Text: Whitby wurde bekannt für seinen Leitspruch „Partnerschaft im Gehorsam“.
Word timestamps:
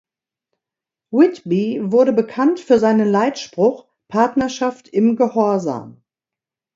Whitby 1.11 1.77
wurde 1.91 2.11
bekannt 2.11 2.59
für 2.59 2.79
seinen 2.79 3.07
Leitspruch 3.07 3.87
„Partnerschaft 4.07 4.87
im 4.87 5.15
Gehorsam“. 5.15 6.01